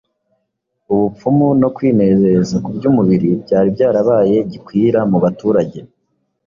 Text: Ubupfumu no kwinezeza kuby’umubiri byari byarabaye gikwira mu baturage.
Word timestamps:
Ubupfumu 0.93 1.47
no 1.61 1.69
kwinezeza 1.75 2.55
kuby’umubiri 2.65 3.29
byari 3.43 3.67
byarabaye 3.75 4.37
gikwira 4.51 4.99
mu 5.11 5.17
baturage. 5.23 5.79